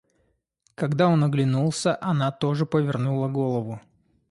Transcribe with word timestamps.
Когда 0.73 1.09
он 1.09 1.23
оглянулся, 1.23 1.95
она 2.01 2.31
тоже 2.31 2.65
повернула 2.65 3.27
голову. 3.27 3.79